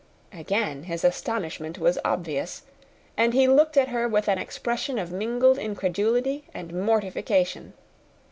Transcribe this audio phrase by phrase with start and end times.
[0.33, 2.63] Again his astonishment was obvious;
[3.15, 7.73] and he looked at her with an expression of mingled incredulity and mortification.